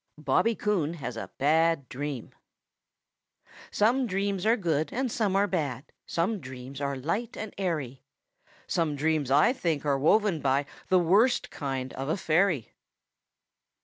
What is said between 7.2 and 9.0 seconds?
and airy; Some